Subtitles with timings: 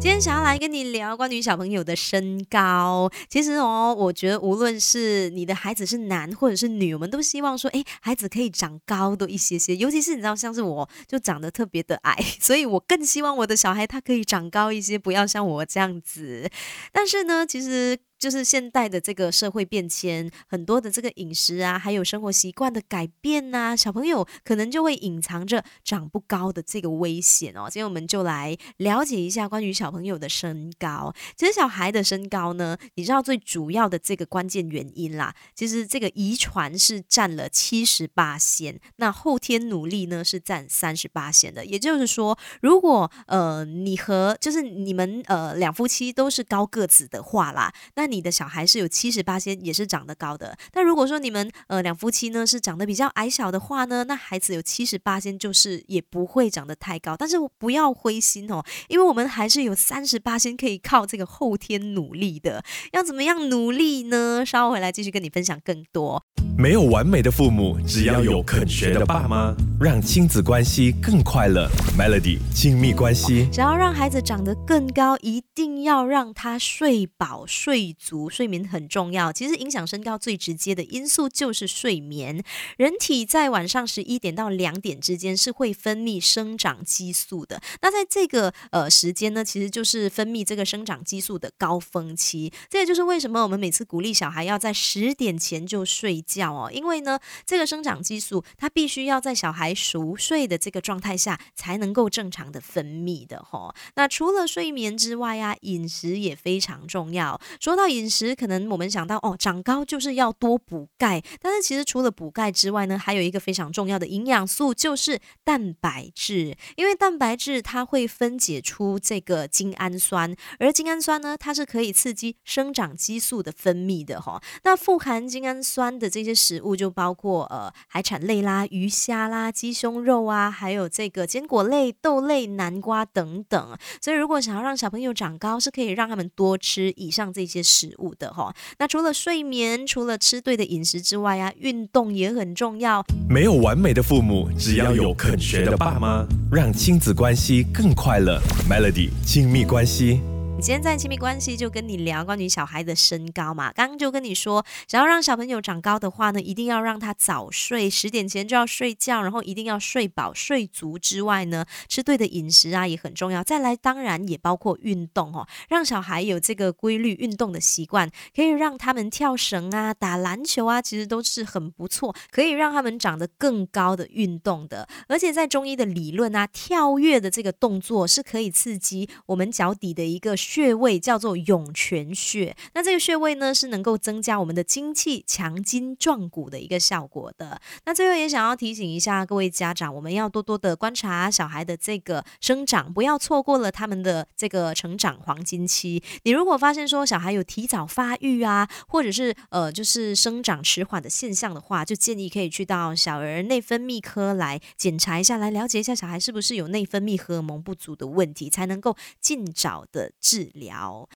[0.00, 3.10] 今天想要来跟你聊关于小朋友的身高。
[3.28, 9.74] 其实哦，我觉得无论是你的孩子是男或者是女，我们都希望说，哎，孩子可以长高多一些些。
[9.74, 16.48] 尤其是你知道，像是我就长得特别的矮， 所以我更希望我的小孩他可以长高一些，不要像我这样子。
[16.92, 17.98] 但是呢，其实。
[18.18, 27.68] 就是现代的这个社会变迁，很多的这个饮食啊，还有生活习惯的改变呐，小朋友可能就会隐藏着长不高的这个危险哦。
[27.70, 31.14] 今天我们就来了解一下关于小小朋友的身高。
[31.34, 41.64] 其实小孩的身高呢，你知道最主要的这个关键原因啦，其实这个遗传是占了七十八先，那后天努力呢是占三十八先的。
[41.64, 50.54] 也就是说，如果呃你和就是你们呃两夫妻都是高个子的话啦，那你的小孩是有七十八先，也是长得高的。
[50.70, 57.16] 但如果说你们呃两夫妻呢是长得比较矮小的话呢，那孩子有七十八先就是也不会长得太高。
[57.16, 62.62] 但是不要灰心哦，因为我们还是有三十八先可以靠这个后天努力的。
[62.92, 64.44] 要怎么样努力呢？
[64.44, 66.22] 稍后回来继续跟你分享更多。
[66.58, 71.70] 没有完美的父母，只要有肯学的爸妈，让亲子关系更快乐。
[71.96, 79.32] Melody 亲密关系，想要让孩子长得更高，一定要让他睡饱睡足，睡眠很重要。
[79.32, 82.42] 其实影响身高最直接的因素就是睡眠。
[82.76, 87.60] 人体在晚上十一点到两点之间是会分泌生长激素的。
[87.82, 92.52] 那在这个呃时间呢，其实就是分泌这个生长激素的高峰期。
[92.68, 96.52] 这也就是为什么我们每次鼓励小孩要在十点前就睡觉。
[96.52, 103.74] 哦，因为呢，这个生长激素它必须要在小孩熟睡的这个状态下才能够正常的分泌的哈。
[103.94, 107.40] 那除了睡眠之外啊，饮食也非常重要。
[107.60, 116.56] 说到饮食，可能我们想到哦，长高就是要多补钙，但是其实除了补钙之外呢，还有一个非常重要的营养素就是蛋白质。
[116.76, 124.40] 因为蛋白质它会分解出这个精氨酸，而精氨酸呢，它是可以刺激生长激素的分泌的哈。
[124.62, 133.76] 那富含精氨酸的这些食物就包括呃海产类啦、鱼虾啦、鸡胸肉啊，还有这个坚果类、豆类、南瓜等等。
[134.00, 138.54] 所以如果想要让小朋友长高，是可以让他们多吃以上这些食物的哈。
[138.78, 143.04] 那除了睡眠，除了吃对的饮食之外啊，运动也很重要。
[143.28, 148.40] 没有完美的父母，只要有肯学的爸妈，让亲子关系更快乐。
[148.70, 150.20] Melody 亲密关系。
[150.60, 163.44] 今天在亲密关系就跟你聊关于小孩的身高嘛，刚刚就跟你说，想要让小朋友长高的话呢，一定要让他早睡，十点前就要睡觉，然后一定要睡饱睡足之外呢，吃对的饮食啊也很重要。
[163.44, 174.88] 再来，当然也包括运动哦，让小孩有这个规律运动的习惯，可以让他们跳绳啊、打篮球啊，其实都是很不错，可以让他们长得更高的运动的。
[175.06, 180.36] 而且在中医的理论啊，跳跃的这个动作是可以刺激我们脚底的一个。
[180.48, 187.60] 穴位叫做涌泉穴，那这个穴位呢是能够增加我们的精气、强筋壮骨的一个效果的。
[187.84, 196.02] 那最后也想要提醒一下各位家长，我们要多多的观察小孩的这个生长，不要错过了他们的这个成长黄金期。
[196.22, 210.37] 你如果发现说小孩有提早发育啊，或者是呃就是生长迟缓的现象的话，就建议可以去到小儿内分泌科来检查一下，来了解一下小孩是不是有内分泌荷尔蒙不足的问题，才能够尽早的治。
[210.38, 211.04] 治疗。